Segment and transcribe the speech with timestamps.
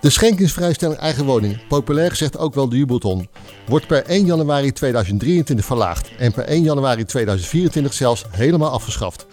[0.00, 3.28] De schenkingsvrijstelling eigen woning, populair gezegd ook wel de jubelton,
[3.66, 9.26] wordt per 1 januari 2023 verlaagd en per 1 januari 2024 zelfs helemaal afgeschaft.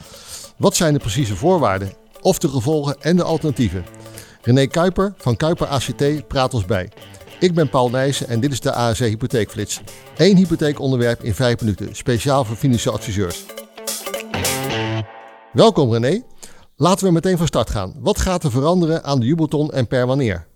[0.58, 3.86] Wat zijn de precieze voorwaarden, of de gevolgen en de alternatieven?
[4.42, 6.90] René Kuiper van Kuiper ACT praat ons bij.
[7.40, 9.82] Ik ben Paul Nijssen en dit is de ASC Hypotheekflits.
[10.18, 13.46] Eén hypotheekonderwerp in 5 minuten, speciaal voor financiële adviseurs.
[15.54, 16.22] Welkom René.
[16.76, 17.94] Laten we meteen van start gaan.
[18.00, 20.54] Wat gaat er veranderen aan de jubelton en per wanneer?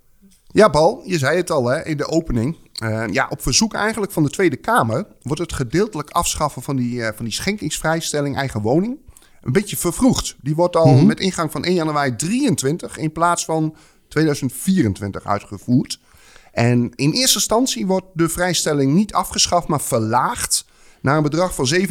[0.51, 2.57] Ja, Paul, je zei het al hè, in de opening.
[2.83, 6.95] Uh, ja, op verzoek eigenlijk van de Tweede Kamer wordt het gedeeltelijk afschaffen van die,
[6.95, 8.97] uh, van die schenkingsvrijstelling eigen woning
[9.41, 10.35] een beetje vervroegd.
[10.41, 11.07] Die wordt al mm -hmm.
[11.07, 13.75] met ingang van 1 januari 23 in plaats van
[14.07, 15.99] 2024 uitgevoerd.
[16.51, 20.65] En in eerste instantie wordt de vrijstelling niet afgeschaft, maar verlaagd
[21.01, 21.81] naar een bedrag van 27.231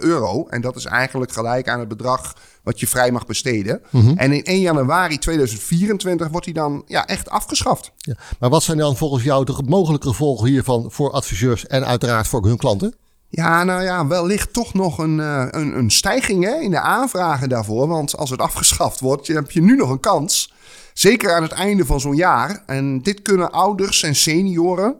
[0.00, 0.46] euro.
[0.48, 3.82] En dat is eigenlijk gelijk aan het bedrag wat je vrij mag besteden.
[3.90, 4.16] Mm -hmm.
[4.16, 7.92] En in 1 januari 2024 wordt die dan ja, echt afgeschaft.
[7.96, 12.28] Ja, maar wat zijn dan volgens jou de mogelijke gevolgen hiervan voor adviseurs en uiteraard
[12.28, 12.94] voor hun klanten?
[13.28, 17.88] Ja, nou ja, wellicht toch nog een, een, een stijging hè, in de aanvragen daarvoor.
[17.88, 20.52] Want als het afgeschaft wordt, heb je nu nog een kans.
[20.92, 22.62] Zeker aan het einde van zo'n jaar.
[22.66, 24.96] En dit kunnen ouders en senioren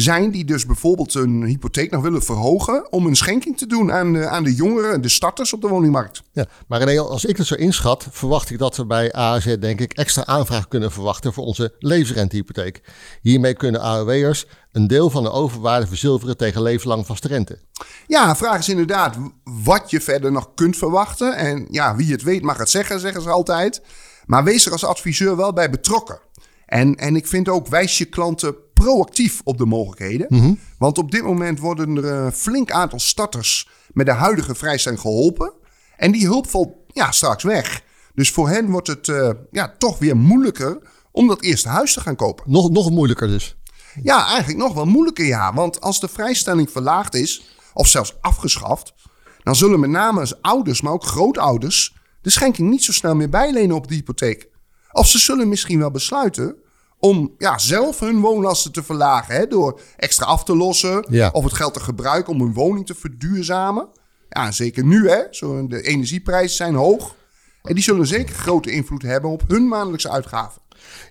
[0.00, 4.12] zijn die dus bijvoorbeeld een hypotheek nog willen verhogen om een schenking te doen aan
[4.12, 6.22] de, aan de jongeren, de starters op de woningmarkt.
[6.32, 9.80] Ja, maar René, als ik het zo inschat, verwacht ik dat we bij AZ denk
[9.80, 12.82] ik extra aanvraag kunnen verwachten voor onze levensrentehypotheek.
[13.22, 17.58] Hiermee kunnen AOW'ers een deel van de overwaarde verzilveren tegen levenslang vaste rente.
[18.06, 19.16] Ja, vraag is inderdaad
[19.64, 21.36] wat je verder nog kunt verwachten.
[21.36, 23.82] En ja, wie het weet mag het zeggen, zeggen ze altijd.
[24.26, 26.20] Maar wees er als adviseur wel bij betrokken.
[26.68, 30.26] En, en ik vind ook, wijs je klanten proactief op de mogelijkheden.
[30.28, 30.58] Mm -hmm.
[30.78, 35.52] Want op dit moment worden er een flink aantal starters met de huidige vrijstelling geholpen.
[35.96, 37.82] En die hulp valt ja, straks weg.
[38.14, 40.78] Dus voor hen wordt het uh, ja, toch weer moeilijker
[41.12, 42.44] om dat eerste huis te gaan kopen.
[42.50, 43.56] Nog, nog moeilijker dus?
[44.02, 45.54] Ja, eigenlijk nog wel moeilijker ja.
[45.54, 48.94] Want als de vrijstelling verlaagd is, of zelfs afgeschaft...
[49.42, 51.96] dan zullen met name ouders, maar ook grootouders...
[52.22, 54.48] de schenking niet zo snel meer bijlenen op de hypotheek.
[54.92, 56.56] Of ze zullen misschien wel besluiten
[57.00, 59.34] om ja, zelf hun woonlasten te verlagen.
[59.34, 61.06] Hè, door extra af te lossen.
[61.10, 61.30] Ja.
[61.32, 63.88] Of het geld te gebruiken om hun woning te verduurzamen.
[64.28, 65.22] Ja, zeker nu hè.
[65.30, 67.14] Zo, de energieprijzen zijn hoog.
[67.62, 70.62] En die zullen zeker grote invloed hebben op hun maandelijkse uitgaven.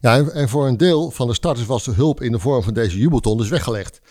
[0.01, 2.73] Ja, en voor een deel van de starters was de hulp in de vorm van
[2.73, 4.01] deze jubelton dus weggelegd.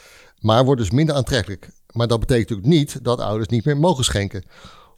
[0.41, 1.69] Maar wordt dus minder aantrekkelijk.
[1.93, 4.45] Maar dat betekent natuurlijk niet dat ouders niet meer mogen schenken.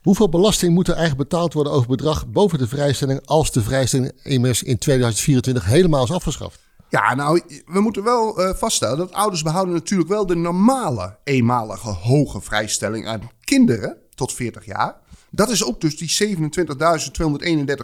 [0.03, 4.13] Hoeveel belasting moet er eigenlijk betaald worden over bedrag boven de vrijstelling als de vrijstelling
[4.23, 6.68] immers in 2024 helemaal is afgeschaft?
[6.91, 11.89] Ja, nou, we moeten wel uh, vaststellen dat ouders behouden natuurlijk wel de normale eenmalige
[11.89, 15.01] hoge vrijstelling aan kinderen tot 40 jaar.
[15.31, 16.47] Dat is ook dus die 27.231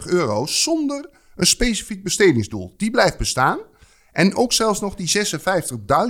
[0.05, 2.73] euro zonder een specifiek bestedingsdoel.
[2.77, 3.59] Die blijft bestaan.
[4.11, 5.27] En ook zelfs nog die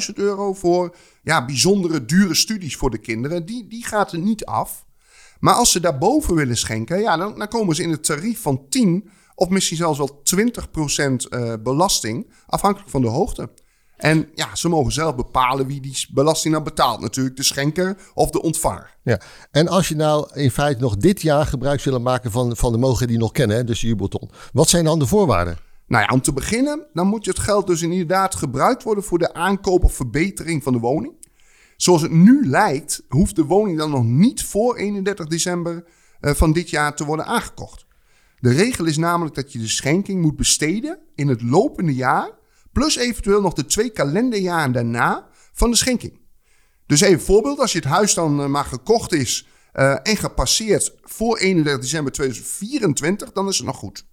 [0.10, 4.46] 56.000 euro voor ja, bijzondere dure studies voor de kinderen, die, die gaat er niet
[4.46, 4.86] af.
[5.40, 8.66] Maar als ze daarboven willen schenken, ja, dan, dan komen ze in het tarief van
[8.70, 10.22] 10 of misschien zelfs wel
[11.58, 13.50] 20% belasting, afhankelijk van de hoogte.
[13.96, 17.00] En ja, ze mogen zelf bepalen wie die belasting dan betaalt.
[17.00, 18.98] Natuurlijk de schenker of de ontvanger.
[19.04, 22.72] Ja, en als je nou in feite nog dit jaar gebruik willen maken van, van
[22.72, 24.30] de mogelijkheden die je nog kennen, dus de jubelton.
[24.54, 25.58] Wat zijn dan de voorwaarden?
[25.88, 29.20] Nou ja, om te beginnen, dan moet je het geld dus inderdaad gebruikt worden voor
[29.20, 31.14] de aankoop of verbetering van de woning.
[31.78, 35.84] Zoals het nu lijkt, hoeft de woning dan nog niet voor 31 december
[36.20, 37.85] van dit jaar te worden aangekocht.
[38.40, 42.32] De regel is namelijk dat je de schenking moet besteden in het lopende jaar,
[42.72, 46.20] plus eventueel nog de twee kalenderjaren daarna van de schenking.
[46.86, 51.38] Dus even voorbeeld, als je het huis dan maar gekocht is uh, en gepasseerd voor
[51.38, 54.06] 31 december 2024, dan is het nog goed.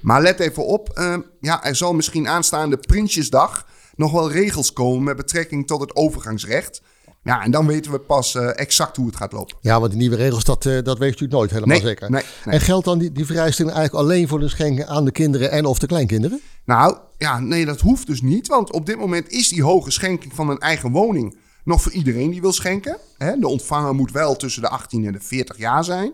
[0.00, 5.04] Maar let even op, uh, ja, er zal misschien aanstaande Prinsjesdag nog wel regels komen
[5.04, 6.82] met betrekking tot het overgangsrecht.
[7.26, 9.56] Ja, en dan weten we pas uh, exact hoe het gaat lopen.
[9.60, 12.10] Ja, want die nieuwe regels, dat, uh, dat weet natuurlijk nooit helemaal nee, zeker.
[12.10, 12.54] Nee, nee.
[12.54, 15.64] En geldt dan die, die vrijstelling eigenlijk alleen voor de schenken aan de kinderen en
[15.64, 16.40] of de kleinkinderen?
[16.64, 18.48] Nou, ja, nee, dat hoeft dus niet.
[18.48, 22.30] Want op dit moment is die hoge schenking van een eigen woning nog voor iedereen
[22.30, 22.98] die wil schenken.
[23.18, 23.38] Hè?
[23.38, 26.12] De ontvanger moet wel tussen de 18 en de 40 jaar zijn.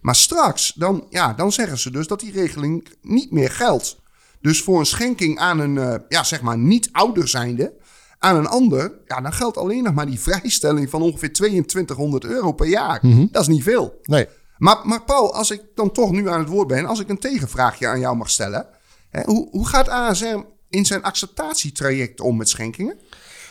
[0.00, 3.98] Maar straks, dan, ja, dan zeggen ze dus dat die regeling niet meer geldt.
[4.40, 7.72] Dus voor een schenking aan een, uh, ja, zeg maar, niet-ouder zijnde
[8.22, 12.52] aan een ander, ja, dan geldt alleen nog maar die vrijstelling van ongeveer 2200 euro
[12.52, 12.98] per jaar.
[13.02, 13.28] Mm -hmm.
[13.32, 14.00] Dat is niet veel.
[14.02, 14.26] Nee.
[14.56, 17.18] Maar, maar Paul, als ik dan toch nu aan het woord ben, als ik een
[17.18, 18.66] tegenvraagje aan jou mag stellen.
[19.10, 20.36] Hè, hoe, hoe gaat ASR
[20.68, 22.98] in zijn acceptatietraject om met schenkingen?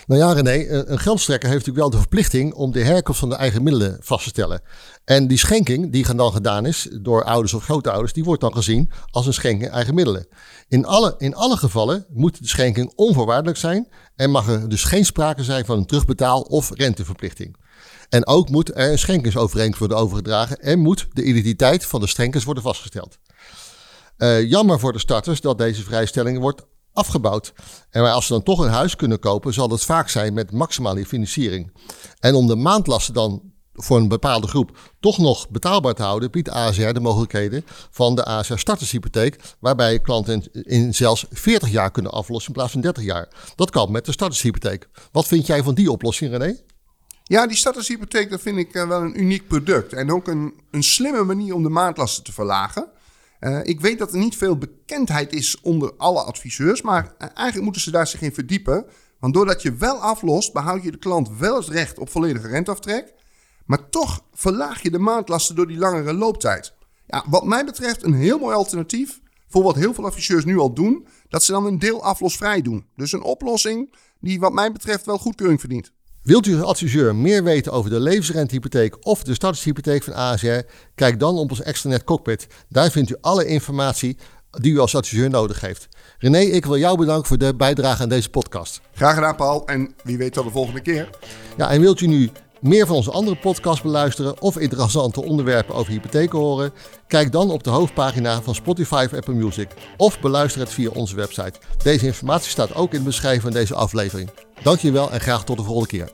[0.10, 3.36] Nou ja, René, een geldstrekker heeft natuurlijk wel de verplichting om de herkomst van de
[3.36, 4.62] eigen middelen vast te stellen.
[5.06, 8.92] En die schenking die dan gedaan is door ouders of grootouders, die wordt dan gezien
[9.12, 10.28] als een schenking eigen middelen.
[10.68, 15.06] In alle, in alle gevallen moet de schenking onvoorwaardelijk zijn en mag er dus geen
[15.06, 17.56] sprake zijn van een terugbetaal- of renteverplichting.
[18.10, 22.44] En ook moet er een schenkingsovereenkomst worden overgedragen en moet de identiteit van de schenkers
[22.44, 23.18] worden vastgesteld.
[24.18, 26.66] Uh, jammer voor de starters dat deze vrijstelling wordt
[27.00, 27.54] afgebouwd.
[27.90, 31.06] En als ze dan toch een huis kunnen kopen, zal het vaak zijn met maximale
[31.06, 31.72] financiering.
[32.20, 33.42] En om de maandlasten dan
[33.74, 38.26] voor een bepaalde groep toch nog betaalbaar te houden, biedt ASR de mogelijkheden van de
[38.26, 43.28] ASR startershypotheek, waarbij klanten in zelfs 40 jaar kunnen aflossen in plaats van 30 jaar.
[43.56, 44.90] Dat kan met de startershypotheek.
[45.12, 46.56] Wat vind jij van die oplossing, René?
[47.24, 49.94] Ja, die startershypotheek, dat vind ik eh, wel een uniek product.
[49.94, 52.90] En ook een, een slimme manier om de maandlasten te verlagen.
[53.40, 57.64] Uh, ik weet dat er niet veel bekendheid is onder alle adviseurs, maar uh, eigenlijk
[57.64, 58.86] moeten ze daar zich in verdiepen.
[59.20, 63.14] Want doordat je wel aflost, behoud je de klant wel het recht op volledige renteaftrek.
[63.66, 66.74] Maar toch verlaag je de maandlasten door die langere looptijd.
[67.06, 70.74] Ja, wat mij betreft een heel mooi alternatief voor wat heel veel adviseurs nu al
[70.74, 71.08] doen.
[71.30, 72.86] Dat ze dan een deel aflosvrij doen.
[72.96, 75.92] Dus een oplossing die wat mij betreft wel goedkeuring verdient.
[76.24, 80.60] Wilt u als adviseur meer weten over de levensrentehypotheek of de startershypotheek van ASR?
[80.96, 82.48] Kijk dan op ons extranet cockpit.
[82.70, 84.18] Daar vindt u alle informatie
[84.52, 85.88] die u als adviseur nodig heeft.
[86.18, 88.82] René, ik wil jou bedanken voor de bijdrage aan deze podcast.
[88.94, 89.68] Graag gedaan, Paul.
[89.68, 91.10] En wie weet tot de volgende keer.
[91.58, 92.30] Ja, en wilt u nu
[92.60, 96.72] meer van onze andere podcasts beluisteren of interessante onderwerpen over hypotheken horen?
[97.08, 99.68] Kijk dan op de hoofdpagina van Spotify of Apple Music
[99.98, 101.60] of beluister het via onze website.
[101.84, 104.30] Deze informatie staat ook in de beschrijving van deze aflevering.
[104.64, 106.12] Dankjewel en graag tot de volgende keer.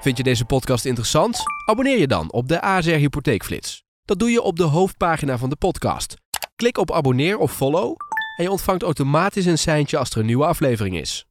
[0.00, 1.42] Vind je deze podcast interessant?
[1.66, 3.82] Abonneer je dan op de ASR Hypotheekflits.
[4.04, 6.14] Dat doe je op de hoofdpagina van de podcast.
[6.56, 7.96] Klik op abonneer of follow
[8.36, 11.27] en je ontvangt automatisch een seintje als er een nieuwe aflevering is.